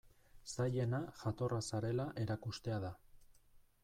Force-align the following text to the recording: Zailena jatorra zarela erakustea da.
Zailena 0.53 1.01
jatorra 1.19 1.59
zarela 1.71 2.07
erakustea 2.25 2.81
da. 2.87 2.91